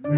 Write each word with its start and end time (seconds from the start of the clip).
Del 0.00 0.10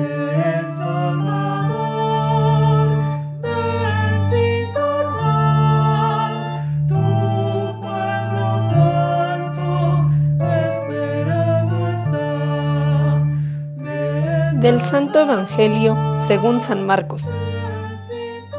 Santo 14.80 15.20
Evangelio 15.20 15.96
según 16.18 16.60
San 16.60 16.84
Marcos. 16.84 17.24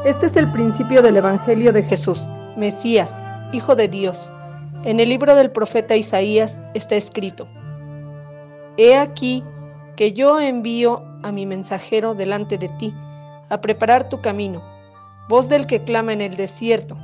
Este 0.04 0.26
es 0.26 0.34
el 0.34 0.50
principio 0.50 1.02
del 1.02 1.18
Evangelio 1.18 1.72
de 1.72 1.84
Jesús, 1.84 2.30
Mesías, 2.56 3.16
Hijo 3.52 3.76
de 3.76 3.86
Dios. 3.86 4.32
En 4.82 4.98
el 4.98 5.08
libro 5.08 5.36
del 5.36 5.52
profeta 5.52 5.94
Isaías 5.94 6.60
está 6.74 6.96
escrito, 6.96 7.48
He 8.76 8.96
aquí 8.96 9.44
que 9.94 10.12
yo 10.14 10.40
envío 10.40 11.11
a 11.22 11.32
mi 11.32 11.46
mensajero 11.46 12.14
delante 12.14 12.58
de 12.58 12.68
ti, 12.68 12.94
a 13.48 13.60
preparar 13.60 14.08
tu 14.08 14.20
camino, 14.20 14.62
voz 15.28 15.48
del 15.48 15.66
que 15.66 15.84
clama 15.84 16.12
en 16.12 16.20
el 16.20 16.36
desierto. 16.36 16.96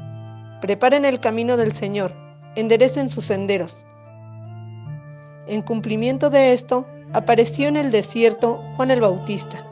Preparen 0.60 1.04
el 1.04 1.20
camino 1.20 1.56
del 1.56 1.72
Señor, 1.72 2.14
enderecen 2.56 3.08
sus 3.08 3.27
senderos. 3.27 3.86
En 5.46 5.62
cumplimiento 5.62 6.30
de 6.30 6.52
esto, 6.52 6.86
apareció 7.12 7.68
en 7.68 7.77
el 7.77 7.91
desierto 7.91 8.62
Juan 8.77 8.91
el 8.91 9.00
Bautista, 9.00 9.64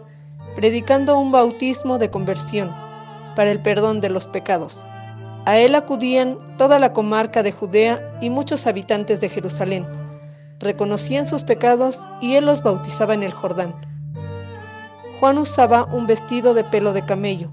predicando 0.55 1.19
un 1.19 1.33
bautismo 1.33 1.99
de 1.99 2.11
conversión 2.11 2.75
para 3.35 3.51
el 3.51 3.61
perdón 3.61 4.01
de 4.01 4.09
los 4.09 4.27
pecados. 4.27 4.87
A 5.45 5.59
él 5.59 5.75
acudían 5.75 6.39
toda 6.57 6.79
la 6.79 6.93
comarca 6.93 7.43
de 7.43 7.53
Judea 7.53 8.19
y 8.21 8.31
muchos 8.31 8.67
habitantes 8.67 9.21
de 9.21 9.29
Jerusalén. 9.29 9.87
Reconocían 10.59 11.27
sus 11.27 11.45
pecados 11.45 12.09
y 12.21 12.35
él 12.35 12.47
los 12.47 12.63
bautizaba 12.63 13.15
en 13.15 13.23
el 13.23 13.33
Jordán. 13.33 13.96
Juan 15.19 15.39
usaba 15.39 15.85
un 15.85 16.07
vestido 16.07 16.53
de 16.53 16.65
pelo 16.65 16.93
de 16.93 17.05
camello, 17.05 17.51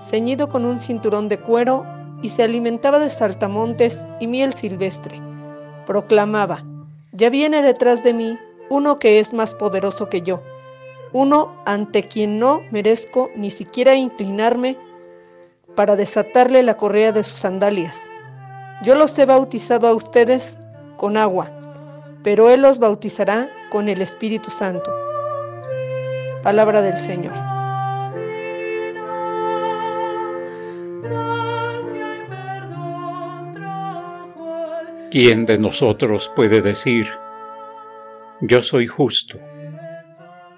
ceñido 0.00 0.48
con 0.48 0.64
un 0.64 0.80
cinturón 0.80 1.28
de 1.28 1.38
cuero, 1.38 1.84
y 2.22 2.28
se 2.28 2.42
alimentaba 2.42 2.98
de 2.98 3.10
saltamontes 3.10 4.06
y 4.20 4.28
miel 4.28 4.52
silvestre. 4.52 5.20
Proclamaba, 5.86 6.64
Ya 7.12 7.30
viene 7.30 7.62
detrás 7.62 8.02
de 8.02 8.14
mí 8.14 8.38
uno 8.70 8.98
que 8.98 9.18
es 9.18 9.34
más 9.34 9.54
poderoso 9.54 10.08
que 10.08 10.22
yo, 10.22 10.42
uno 11.12 11.52
ante 11.66 12.04
quien 12.04 12.38
no 12.38 12.62
merezco 12.70 13.28
ni 13.36 13.50
siquiera 13.50 13.96
inclinarme 13.96 14.78
para 15.74 15.96
desatarle 15.96 16.62
la 16.62 16.76
correa 16.76 17.12
de 17.12 17.22
sus 17.22 17.40
sandalias. 17.40 18.00
Yo 18.82 18.94
los 18.94 19.18
he 19.18 19.26
bautizado 19.26 19.88
a 19.88 19.94
ustedes 19.94 20.58
con 20.96 21.16
agua, 21.16 21.50
pero 22.22 22.48
Él 22.48 22.62
los 22.62 22.78
bautizará 22.78 23.50
con 23.70 23.88
el 23.88 24.00
Espíritu 24.00 24.50
Santo. 24.50 25.01
Palabra 26.42 26.82
del 26.82 26.98
Señor. 26.98 27.34
¿Quién 35.12 35.46
de 35.46 35.58
nosotros 35.58 36.32
puede 36.34 36.60
decir, 36.60 37.06
yo 38.40 38.64
soy 38.64 38.88
justo, 38.88 39.38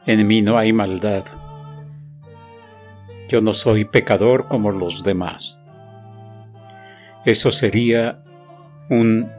en 0.06 0.27
mí 0.27 0.40
no 0.40 0.56
hay 0.56 0.72
maldad, 0.72 1.24
yo 3.28 3.42
no 3.42 3.52
soy 3.52 3.84
pecador 3.84 4.48
como 4.48 4.72
los 4.72 5.05
demás? 5.05 5.60
Eso 7.27 7.50
sería 7.52 8.22
un 8.88 9.30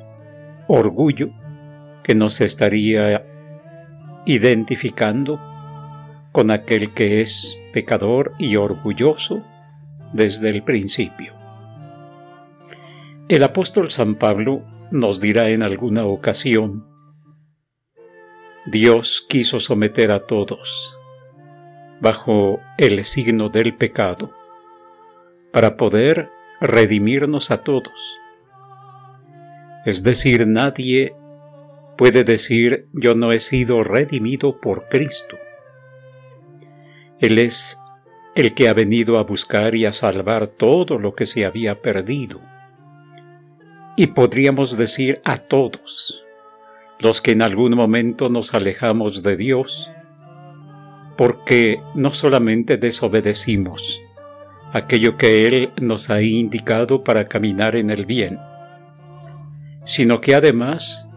orgullo 0.67 1.29
que 2.03 2.13
nos 2.13 2.39
estaría 2.39 3.25
identificando 4.27 5.54
con 6.36 6.52
aquel 6.52 6.94
que 6.94 7.22
es 7.22 7.58
pecador 7.72 8.33
y 8.38 8.58
orgulloso 8.58 9.41
desde 10.11 10.50
el 10.50 10.64
principio. 10.64 11.33
El 13.30 13.41
apóstol 13.41 13.89
San 13.89 14.16
Pablo 14.16 14.62
nos 14.91 15.22
dirá 15.22 15.47
en 15.51 15.63
alguna 15.63 16.03
ocasión, 16.03 16.85
Dios 18.66 19.25
quiso 19.29 19.62
someter 19.62 20.12
a 20.12 20.25
todos 20.25 20.97
bajo 22.01 22.59
el 22.78 23.06
signo 23.06 23.47
del 23.47 23.74
pecado 23.74 24.34
para 25.53 25.78
poder 25.78 26.31
redimirnos 26.59 27.50
a 27.50 27.63
todos. 27.63 28.18
Es 29.85 30.03
decir, 30.03 30.45
nadie 30.47 31.16
puede 31.97 32.25
decir 32.25 32.90
yo 32.91 33.16
no 33.16 33.31
he 33.31 33.40
sido 33.40 33.85
redimido 33.85 34.59
por 34.59 34.90
Cristo. 34.90 35.38
Él 37.25 37.40
es 37.40 37.81
el 38.36 38.53
que 38.53 38.69
ha 38.69 38.74
venido 38.74 39.18
a 39.18 39.24
buscar 39.24 39.75
y 39.75 39.86
a 39.86 39.94
salvar 39.94 40.47
todo 40.47 41.00
lo 41.00 41.16
que 41.16 41.25
se 41.25 41.46
había 41.46 41.81
perdido. 41.81 42.41
Y 43.96 44.08
podríamos 44.08 44.78
decir 44.78 45.22
a 45.24 45.38
todos, 45.38 46.24
los 47.00 47.22
que 47.22 47.31
en 47.31 47.41
algún 47.41 47.74
momento 47.75 48.30
nos 48.30 48.53
alejamos 48.53 49.24
de 49.24 49.38
Dios, 49.38 49.90
porque 51.18 51.81
no 51.96 52.13
solamente 52.13 52.78
desobedecimos 52.78 54.02
aquello 54.74 55.16
que 55.16 55.47
Él 55.47 55.72
nos 55.81 56.09
ha 56.09 56.22
indicado 56.22 57.03
para 57.03 57.28
caminar 57.28 57.78
en 57.78 57.90
el 57.90 58.06
bien, 58.06 58.38
sino 59.86 60.19
que 60.19 60.36
además 60.36 61.09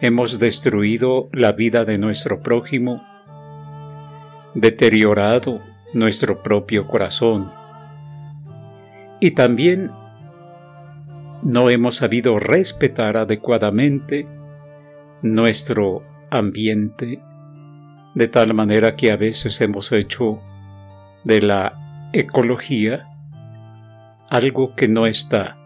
hemos 0.00 0.38
destruido 0.38 1.28
la 1.32 1.52
vida 1.52 1.84
de 1.84 1.98
nuestro 1.98 2.40
prójimo, 2.42 3.04
deteriorado 4.54 5.60
nuestro 5.92 6.42
propio 6.42 6.86
corazón 6.86 7.60
y 9.20 9.32
también 9.32 9.90
no 11.42 11.70
hemos 11.70 11.96
sabido 11.96 12.38
respetar 12.38 13.16
adecuadamente 13.18 14.26
nuestro 15.22 16.02
ambiente, 16.30 17.22
de 18.14 18.28
tal 18.28 18.54
manera 18.54 18.96
que 18.96 19.12
a 19.12 19.16
veces 19.16 19.60
hemos 19.60 19.92
hecho 19.92 20.40
de 21.24 21.42
la 21.42 22.08
ecología 22.12 23.06
algo 24.30 24.74
que 24.74 24.88
no 24.88 25.06
está 25.06 25.58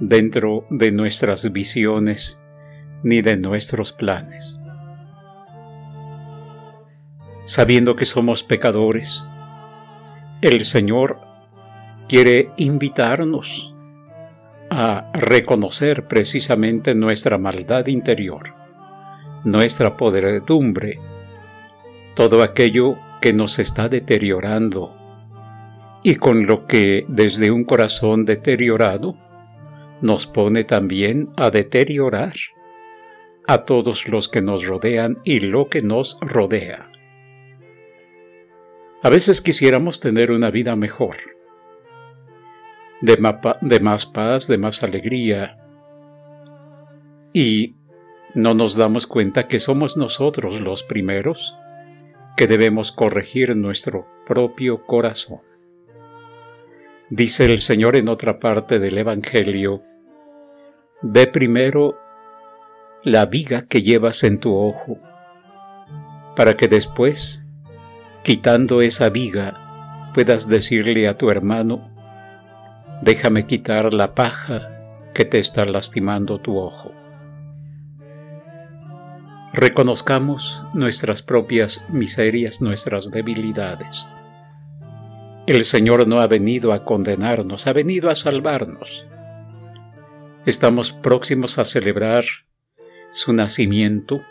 dentro 0.00 0.66
de 0.70 0.90
nuestras 0.90 1.52
visiones 1.52 2.42
ni 3.02 3.22
de 3.22 3.36
nuestros 3.36 3.92
planes. 3.92 4.59
Sabiendo 7.50 7.96
que 7.96 8.04
somos 8.04 8.44
pecadores, 8.44 9.26
el 10.40 10.64
Señor 10.64 11.18
quiere 12.08 12.52
invitarnos 12.56 13.74
a 14.70 15.10
reconocer 15.14 16.06
precisamente 16.06 16.94
nuestra 16.94 17.38
maldad 17.38 17.88
interior, 17.88 18.54
nuestra 19.42 19.96
podredumbre, 19.96 21.00
todo 22.14 22.44
aquello 22.44 22.96
que 23.20 23.32
nos 23.32 23.58
está 23.58 23.88
deteriorando 23.88 24.94
y 26.04 26.14
con 26.14 26.46
lo 26.46 26.68
que 26.68 27.04
desde 27.08 27.50
un 27.50 27.64
corazón 27.64 28.26
deteriorado 28.26 29.16
nos 30.00 30.28
pone 30.28 30.62
también 30.62 31.30
a 31.36 31.50
deteriorar 31.50 32.34
a 33.48 33.64
todos 33.64 34.06
los 34.06 34.28
que 34.28 34.40
nos 34.40 34.64
rodean 34.64 35.16
y 35.24 35.40
lo 35.40 35.68
que 35.68 35.82
nos 35.82 36.16
rodea. 36.20 36.89
A 39.02 39.08
veces 39.08 39.40
quisiéramos 39.40 39.98
tener 39.98 40.30
una 40.30 40.50
vida 40.50 40.76
mejor, 40.76 41.16
de, 43.00 43.16
más 43.80 44.04
paz, 44.04 44.46
de 44.46 44.58
más 44.58 44.82
alegría, 44.82 45.56
y 47.32 47.76
no 48.34 48.52
nos 48.52 48.76
damos 48.76 49.06
cuenta 49.06 49.48
que 49.48 49.58
somos 49.58 49.96
nosotros 49.96 50.60
los 50.60 50.82
primeros 50.82 51.56
que 52.36 52.46
debemos 52.46 52.92
corregir 52.92 53.56
nuestro 53.56 54.06
propio 54.26 54.84
corazón. 54.84 55.40
Dice 57.08 57.46
el 57.46 57.58
Señor 57.58 57.96
en 57.96 58.08
otra 58.08 58.38
parte 58.38 58.78
del 58.78 58.98
Evangelio, 58.98 59.82
ve 61.00 61.26
primero 61.26 61.98
la 63.02 63.24
viga 63.24 63.66
que 63.66 63.80
llevas 63.80 64.24
en 64.24 64.40
tu 64.40 64.54
ojo, 64.54 64.98
para 66.36 66.58
que 66.58 66.68
después, 66.68 67.46
quitando 68.22 68.82
esa 68.82 69.08
viga, 69.08 70.10
puedas 70.14 70.48
decirle 70.48 71.08
a 71.08 71.16
tu 71.16 71.30
hermano, 71.30 71.90
déjame 73.02 73.46
quitar 73.46 73.94
la 73.94 74.14
paja 74.14 74.68
que 75.14 75.24
te 75.24 75.38
está 75.38 75.64
lastimando 75.64 76.38
tu 76.38 76.58
ojo. 76.58 76.92
Reconozcamos 79.52 80.62
nuestras 80.74 81.22
propias 81.22 81.82
miserias, 81.88 82.62
nuestras 82.62 83.10
debilidades. 83.10 84.06
El 85.46 85.64
Señor 85.64 86.06
no 86.06 86.20
ha 86.20 86.28
venido 86.28 86.72
a 86.72 86.84
condenarnos, 86.84 87.66
ha 87.66 87.72
venido 87.72 88.10
a 88.10 88.14
salvarnos. 88.14 89.06
Estamos 90.46 90.92
próximos 90.92 91.58
a 91.58 91.64
celebrar 91.64 92.24
su 93.12 93.32
nacimiento, 93.32 94.22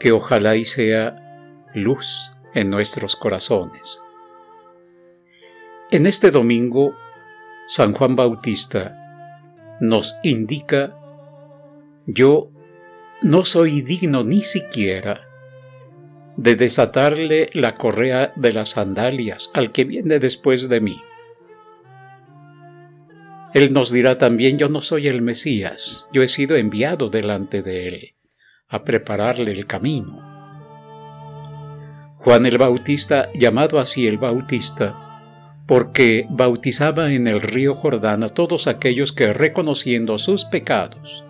que 0.00 0.10
ojalá 0.10 0.56
y 0.56 0.64
sea 0.64 1.64
luz 1.74 2.32
en 2.60 2.70
nuestros 2.70 3.16
corazones. 3.16 4.00
En 5.90 6.06
este 6.06 6.30
domingo, 6.30 6.94
San 7.66 7.94
Juan 7.94 8.16
Bautista 8.16 8.94
nos 9.80 10.18
indica, 10.22 10.94
yo 12.06 12.50
no 13.22 13.44
soy 13.44 13.82
digno 13.82 14.24
ni 14.24 14.42
siquiera 14.42 15.26
de 16.36 16.56
desatarle 16.56 17.50
la 17.52 17.76
correa 17.76 18.32
de 18.36 18.52
las 18.52 18.70
sandalias 18.70 19.50
al 19.54 19.72
que 19.72 19.84
viene 19.84 20.18
después 20.18 20.68
de 20.68 20.80
mí. 20.80 21.00
Él 23.54 23.72
nos 23.72 23.90
dirá 23.90 24.18
también, 24.18 24.58
yo 24.58 24.68
no 24.68 24.82
soy 24.82 25.08
el 25.08 25.22
Mesías, 25.22 26.06
yo 26.12 26.22
he 26.22 26.28
sido 26.28 26.56
enviado 26.56 27.08
delante 27.08 27.62
de 27.62 27.88
él 27.88 28.14
a 28.68 28.84
prepararle 28.84 29.52
el 29.52 29.66
camino. 29.66 30.27
Juan 32.28 32.44
el 32.44 32.58
Bautista, 32.58 33.30
llamado 33.32 33.78
así 33.78 34.06
el 34.06 34.18
Bautista, 34.18 34.94
porque 35.66 36.26
bautizaba 36.28 37.10
en 37.10 37.26
el 37.26 37.40
río 37.40 37.74
Jordán 37.74 38.22
a 38.22 38.28
todos 38.28 38.66
aquellos 38.66 39.14
que, 39.14 39.32
reconociendo 39.32 40.18
sus 40.18 40.44
pecados, 40.44 41.24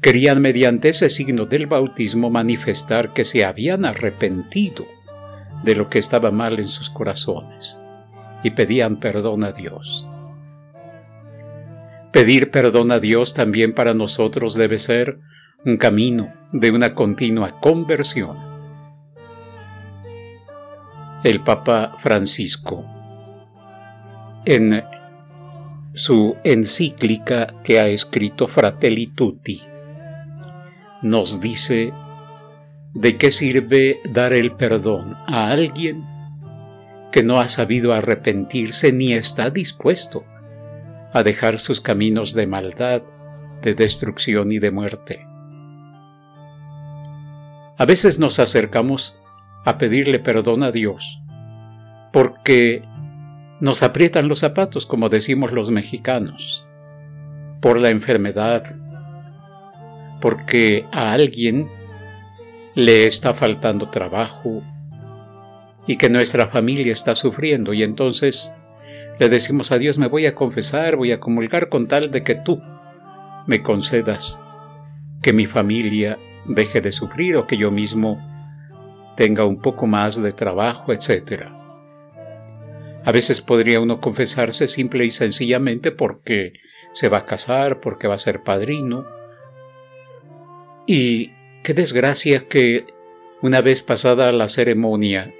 querían 0.00 0.40
mediante 0.40 0.88
ese 0.88 1.10
signo 1.10 1.44
del 1.44 1.66
bautismo 1.66 2.30
manifestar 2.30 3.12
que 3.12 3.24
se 3.24 3.44
habían 3.44 3.84
arrepentido 3.84 4.86
de 5.62 5.74
lo 5.74 5.90
que 5.90 5.98
estaba 5.98 6.30
mal 6.30 6.58
en 6.58 6.68
sus 6.68 6.88
corazones 6.88 7.78
y 8.42 8.52
pedían 8.52 8.98
perdón 8.98 9.44
a 9.44 9.52
Dios. 9.52 10.08
Pedir 12.14 12.50
perdón 12.50 12.92
a 12.92 12.98
Dios 12.98 13.34
también 13.34 13.74
para 13.74 13.92
nosotros 13.92 14.54
debe 14.54 14.78
ser 14.78 15.18
un 15.66 15.76
camino 15.76 16.32
de 16.50 16.70
una 16.70 16.94
continua 16.94 17.60
conversión. 17.60 18.51
El 21.24 21.40
Papa 21.40 21.98
Francisco, 22.00 22.84
en 24.44 24.82
su 25.92 26.36
encíclica 26.42 27.62
que 27.62 27.78
ha 27.78 27.86
escrito 27.86 28.48
Fratelli 28.48 29.06
Tutti, 29.06 29.62
nos 31.02 31.40
dice 31.40 31.92
de 32.94 33.16
qué 33.18 33.30
sirve 33.30 34.00
dar 34.10 34.32
el 34.32 34.56
perdón 34.56 35.16
a 35.28 35.50
alguien 35.50 36.04
que 37.12 37.22
no 37.22 37.38
ha 37.38 37.46
sabido 37.46 37.92
arrepentirse 37.92 38.92
ni 38.92 39.14
está 39.14 39.50
dispuesto 39.50 40.24
a 41.12 41.22
dejar 41.22 41.60
sus 41.60 41.80
caminos 41.80 42.34
de 42.34 42.48
maldad, 42.48 43.02
de 43.62 43.74
destrucción 43.74 44.50
y 44.50 44.58
de 44.58 44.72
muerte. 44.72 45.24
A 47.78 47.86
veces 47.86 48.18
nos 48.18 48.40
acercamos 48.40 49.21
a 49.64 49.78
pedirle 49.78 50.18
perdón 50.18 50.62
a 50.62 50.72
Dios 50.72 51.22
porque 52.12 52.82
nos 53.60 53.82
aprietan 53.82 54.28
los 54.28 54.40
zapatos, 54.40 54.86
como 54.86 55.08
decimos 55.08 55.52
los 55.52 55.70
mexicanos, 55.70 56.66
por 57.60 57.80
la 57.80 57.88
enfermedad, 57.88 58.62
porque 60.20 60.86
a 60.92 61.12
alguien 61.12 61.68
le 62.74 63.06
está 63.06 63.34
faltando 63.34 63.88
trabajo 63.88 64.62
y 65.86 65.96
que 65.96 66.10
nuestra 66.10 66.48
familia 66.48 66.92
está 66.92 67.14
sufriendo. 67.14 67.72
Y 67.72 67.82
entonces 67.82 68.52
le 69.18 69.28
decimos 69.28 69.72
a 69.72 69.78
Dios, 69.78 69.98
me 69.98 70.08
voy 70.08 70.26
a 70.26 70.34
confesar, 70.34 70.96
voy 70.96 71.12
a 71.12 71.20
comulgar 71.20 71.68
con 71.68 71.86
tal 71.86 72.10
de 72.10 72.22
que 72.22 72.34
tú 72.34 72.60
me 73.46 73.62
concedas 73.62 74.40
que 75.22 75.32
mi 75.32 75.46
familia 75.46 76.18
deje 76.46 76.80
de 76.80 76.92
sufrir 76.92 77.36
o 77.36 77.46
que 77.46 77.56
yo 77.56 77.70
mismo 77.70 78.31
tenga 79.16 79.44
un 79.44 79.60
poco 79.60 79.86
más 79.86 80.20
de 80.20 80.32
trabajo, 80.32 80.92
etc. 80.92 81.44
A 83.04 83.12
veces 83.12 83.40
podría 83.40 83.80
uno 83.80 84.00
confesarse 84.00 84.68
simple 84.68 85.04
y 85.04 85.10
sencillamente 85.10 85.90
porque 85.90 86.54
se 86.92 87.08
va 87.08 87.18
a 87.18 87.26
casar, 87.26 87.80
porque 87.80 88.06
va 88.06 88.14
a 88.14 88.18
ser 88.18 88.42
padrino. 88.42 89.06
Y 90.86 91.32
qué 91.62 91.74
desgracia 91.74 92.46
que 92.46 92.86
una 93.40 93.60
vez 93.60 93.82
pasada 93.82 94.30
la 94.32 94.48
ceremonia, 94.48 95.32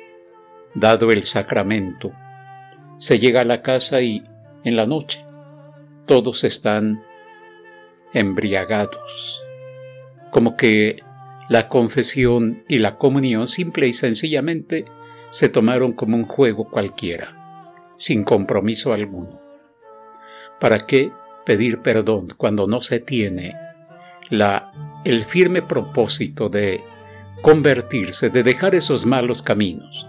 dado 0.75 1.11
el 1.13 1.23
sacramento, 1.23 2.13
se 2.99 3.19
llega 3.19 3.41
a 3.41 3.45
la 3.45 3.63
casa 3.63 4.01
y 4.01 4.25
en 4.65 4.77
la 4.77 4.87
noche 4.87 5.25
todos 6.07 6.45
están 6.45 7.03
embriagados, 8.13 9.43
como 10.31 10.57
que 10.57 11.03
la 11.53 11.69
confesión 11.69 12.65
y 12.67 12.79
la 12.79 12.97
comunión 12.97 13.47
simple 13.47 13.87
y 13.87 13.93
sencillamente 13.93 14.87
se 15.29 15.51
tomaron 15.51 15.93
como 15.93 16.17
un 16.17 16.25
juego 16.25 16.65
cualquiera, 16.65 17.93
sin 17.99 18.25
compromiso 18.25 18.95
alguno. 18.95 19.39
¿Para 20.59 20.79
qué 20.79 21.13
pedir 21.45 21.83
perdón 21.83 22.33
cuando 22.39 22.67
no 22.67 22.81
se 22.81 23.01
tiene 23.01 23.55
el 24.31 25.21
firme 25.21 25.61
propósito 25.61 26.49
de 26.49 26.83
convertirse, 27.43 28.31
de 28.31 28.43
dejar 28.43 28.75
esos 28.75 29.05
malos 29.05 29.43
caminos, 29.43 30.09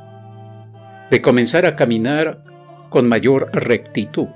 de 1.11 1.21
comenzar 1.21 1.65
a 1.65 1.75
caminar 1.75 2.41
con 2.89 3.09
mayor 3.09 3.49
rectitud. 3.51 4.29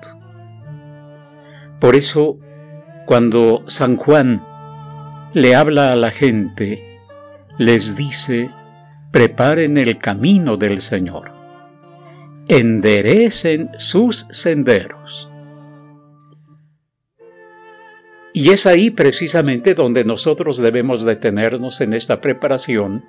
Por 1.79 1.95
eso, 1.95 2.37
cuando 3.05 3.63
San 3.67 3.95
Juan 3.95 4.43
le 5.33 5.55
habla 5.55 5.93
a 5.93 5.95
la 5.95 6.11
gente, 6.11 6.86
les 7.57 7.95
dice, 7.95 8.51
preparen 9.11 9.77
el 9.77 9.97
camino 9.97 10.57
del 10.57 10.81
Señor, 10.81 11.31
enderecen 12.47 13.69
sus 13.77 14.27
senderos. 14.31 15.29
Y 18.33 18.51
es 18.51 18.67
ahí 18.67 18.91
precisamente 18.91 19.73
donde 19.73 20.03
nosotros 20.03 20.57
debemos 20.57 21.03
detenernos 21.03 21.81
en 21.81 21.93
esta 21.93 22.21
preparación 22.21 23.05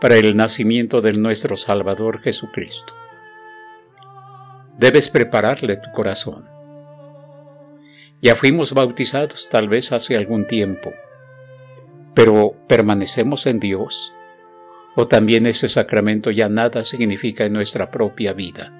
para 0.00 0.16
el 0.16 0.36
nacimiento 0.36 1.00
de 1.00 1.14
nuestro 1.14 1.56
Salvador 1.56 2.20
Jesucristo 2.20 2.94
debes 4.80 5.10
prepararle 5.10 5.76
tu 5.76 5.92
corazón. 5.92 6.46
Ya 8.22 8.34
fuimos 8.34 8.72
bautizados 8.72 9.48
tal 9.50 9.68
vez 9.68 9.92
hace 9.92 10.16
algún 10.16 10.46
tiempo, 10.46 10.90
pero 12.14 12.54
¿permanecemos 12.66 13.46
en 13.46 13.60
Dios? 13.60 14.12
¿O 14.96 15.06
también 15.06 15.46
ese 15.46 15.68
sacramento 15.68 16.30
ya 16.30 16.48
nada 16.48 16.84
significa 16.84 17.44
en 17.44 17.52
nuestra 17.52 17.90
propia 17.90 18.32
vida? 18.32 18.72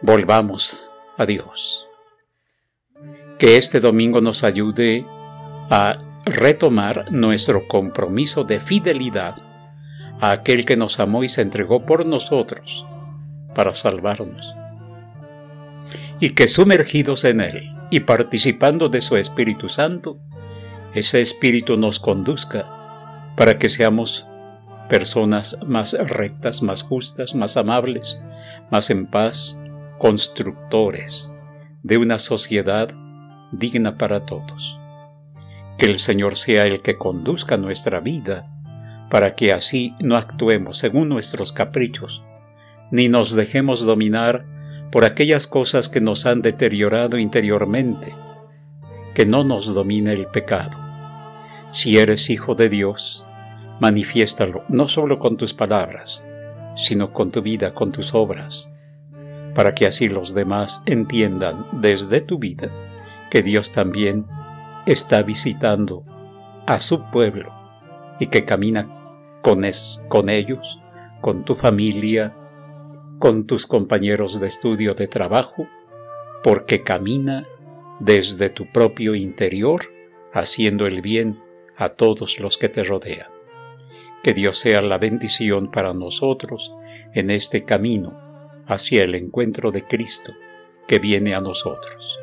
Volvamos 0.00 0.90
a 1.18 1.26
Dios. 1.26 1.86
Que 3.38 3.56
este 3.56 3.80
domingo 3.80 4.20
nos 4.20 4.44
ayude 4.44 5.04
a 5.70 6.00
retomar 6.24 7.12
nuestro 7.12 7.68
compromiso 7.68 8.44
de 8.44 8.60
fidelidad 8.60 9.36
a 10.20 10.30
aquel 10.30 10.64
que 10.64 10.76
nos 10.76 11.00
amó 11.00 11.24
y 11.24 11.28
se 11.28 11.42
entregó 11.42 11.84
por 11.84 12.06
nosotros 12.06 12.86
para 13.54 13.74
salvarnos. 13.74 14.54
Y 16.20 16.30
que 16.30 16.48
sumergidos 16.48 17.24
en 17.24 17.40
Él 17.40 17.81
y 17.92 18.00
participando 18.00 18.88
de 18.88 19.02
su 19.02 19.18
Espíritu 19.18 19.68
Santo, 19.68 20.18
ese 20.94 21.20
Espíritu 21.20 21.76
nos 21.76 22.00
conduzca 22.00 22.64
para 23.36 23.58
que 23.58 23.68
seamos 23.68 24.26
personas 24.88 25.58
más 25.66 25.92
rectas, 25.92 26.62
más 26.62 26.82
justas, 26.82 27.34
más 27.34 27.58
amables, 27.58 28.18
más 28.70 28.88
en 28.88 29.10
paz, 29.10 29.60
constructores 29.98 31.30
de 31.82 31.98
una 31.98 32.18
sociedad 32.18 32.88
digna 33.52 33.98
para 33.98 34.24
todos. 34.24 34.78
Que 35.76 35.84
el 35.84 35.98
Señor 35.98 36.36
sea 36.36 36.62
el 36.62 36.80
que 36.80 36.96
conduzca 36.96 37.58
nuestra 37.58 38.00
vida, 38.00 38.48
para 39.10 39.34
que 39.34 39.52
así 39.52 39.94
no 40.02 40.16
actuemos 40.16 40.78
según 40.78 41.10
nuestros 41.10 41.52
caprichos, 41.52 42.24
ni 42.90 43.10
nos 43.10 43.34
dejemos 43.34 43.84
dominar 43.84 44.46
por 44.92 45.06
aquellas 45.06 45.46
cosas 45.46 45.88
que 45.88 46.02
nos 46.02 46.26
han 46.26 46.42
deteriorado 46.42 47.18
interiormente, 47.18 48.14
que 49.14 49.24
no 49.24 49.42
nos 49.42 49.72
domine 49.72 50.12
el 50.12 50.26
pecado. 50.26 50.78
Si 51.72 51.96
eres 51.96 52.28
hijo 52.28 52.54
de 52.54 52.68
Dios, 52.68 53.24
manifiéstalo 53.80 54.64
no 54.68 54.88
solo 54.88 55.18
con 55.18 55.38
tus 55.38 55.54
palabras, 55.54 56.22
sino 56.76 57.14
con 57.14 57.32
tu 57.32 57.40
vida, 57.40 57.72
con 57.72 57.90
tus 57.90 58.14
obras, 58.14 58.70
para 59.54 59.74
que 59.74 59.86
así 59.86 60.10
los 60.10 60.34
demás 60.34 60.82
entiendan 60.84 61.66
desde 61.72 62.20
tu 62.20 62.38
vida 62.38 62.70
que 63.30 63.42
Dios 63.42 63.72
también 63.72 64.26
está 64.84 65.22
visitando 65.22 66.04
a 66.66 66.80
su 66.80 67.10
pueblo 67.10 67.50
y 68.20 68.26
que 68.26 68.44
camina 68.44 69.40
con 69.40 69.64
ellos, 70.28 70.80
con 71.22 71.44
tu 71.44 71.54
familia, 71.54 72.34
con 73.22 73.46
tus 73.46 73.68
compañeros 73.68 74.40
de 74.40 74.48
estudio 74.48 74.94
de 74.94 75.06
trabajo, 75.06 75.68
porque 76.42 76.82
camina 76.82 77.46
desde 78.00 78.50
tu 78.50 78.66
propio 78.72 79.14
interior 79.14 79.92
haciendo 80.32 80.88
el 80.88 81.02
bien 81.02 81.38
a 81.76 81.90
todos 81.90 82.40
los 82.40 82.58
que 82.58 82.68
te 82.68 82.82
rodean. 82.82 83.28
Que 84.24 84.32
Dios 84.32 84.58
sea 84.58 84.82
la 84.82 84.98
bendición 84.98 85.70
para 85.70 85.94
nosotros 85.94 86.74
en 87.14 87.30
este 87.30 87.64
camino 87.64 88.18
hacia 88.66 89.04
el 89.04 89.14
encuentro 89.14 89.70
de 89.70 89.86
Cristo 89.86 90.32
que 90.88 90.98
viene 90.98 91.36
a 91.36 91.40
nosotros. 91.40 92.18